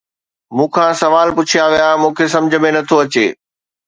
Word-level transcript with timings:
مون 0.55 0.67
کان 0.75 0.91
سوال 1.01 1.27
پڇيا 1.35 1.65
ويا، 1.71 1.89
مون 2.01 2.11
کي 2.17 2.25
سمجھ 2.33 2.57
۾ 2.65 2.69
نه 2.75 2.81
ٿو 2.87 2.95
اچي 3.03 3.25